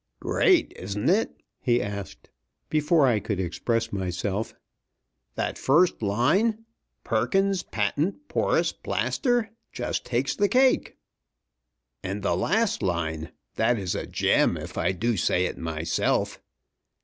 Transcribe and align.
"Great, 0.19 0.73
isn't 0.77 1.09
it?" 1.09 1.43
he 1.59 1.79
asked, 1.79 2.31
before 2.71 3.05
I 3.05 3.19
could 3.19 3.39
express 3.39 3.93
myself. 3.93 4.55
"That 5.35 5.59
first 5.59 6.01
line, 6.01 6.65
'Perkins's 7.03 7.61
Patent 7.61 8.27
Porous 8.27 8.71
Plaster,' 8.71 9.51
just 9.71 10.03
takes 10.03 10.35
the 10.35 10.49
cake. 10.49 10.97
And 12.01 12.23
the 12.23 12.35
last 12.35 12.81
line! 12.81 13.31
That 13.57 13.77
is 13.77 13.93
a 13.93 14.07
gem, 14.07 14.57
if 14.57 14.75
I 14.75 14.91
do 14.91 15.17
say 15.17 15.45
it 15.45 15.59
myself. 15.59 16.41